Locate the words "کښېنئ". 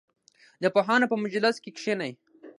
1.77-2.11